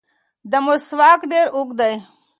دا 0.51 0.57
مسواک 0.65 1.21
ډېر 1.31 1.47
اوږد 1.55 1.75
دی. 1.79 1.93